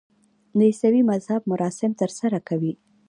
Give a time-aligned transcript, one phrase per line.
[0.57, 2.73] د عیسوي مذهب مراسم ترسره کوي.